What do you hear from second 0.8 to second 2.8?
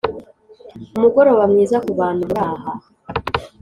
umugoroba mwiza kubantu muraha